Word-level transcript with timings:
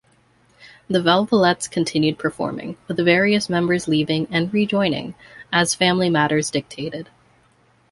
The 0.89 0.97
Velvelettes 0.97 1.69
continued 1.69 2.17
performing, 2.17 2.75
with 2.87 2.97
various 2.97 3.49
members 3.51 3.87
leaving 3.87 4.25
and 4.31 4.51
rejoining, 4.51 5.13
as 5.53 5.75
family 5.75 6.09
matters 6.09 6.49
dictated. 6.49 7.07